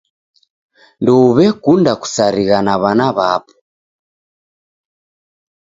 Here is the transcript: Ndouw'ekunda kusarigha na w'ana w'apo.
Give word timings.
Ndouw'ekunda 1.01 1.91
kusarigha 2.01 2.57
na 2.65 2.73
w'ana 2.81 3.07
w'apo. 3.15 3.53